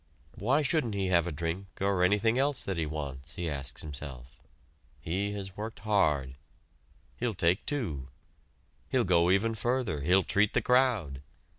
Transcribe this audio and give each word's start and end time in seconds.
Why 0.33 0.63
shouldn't 0.63 0.95
he 0.95 1.09
have 1.09 1.27
a 1.27 1.31
drink 1.31 1.67
or 1.79 2.01
anything 2.01 2.39
else 2.39 2.63
that 2.63 2.79
he 2.79 2.87
wants, 2.87 3.35
he 3.35 3.47
asks 3.47 3.83
himself. 3.83 4.35
He 4.99 5.33
has 5.33 5.55
worked 5.55 5.81
hard. 5.81 6.37
He'll 7.17 7.35
take 7.35 7.63
two. 7.67 8.07
He'll 8.89 9.03
go 9.03 9.29
even 9.29 9.53
further, 9.53 10.01
he'll 10.01 10.23
treat 10.23 10.55
the 10.55 10.61
crowd. 10.63 11.21